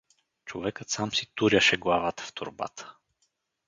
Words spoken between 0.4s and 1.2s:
Човекът сам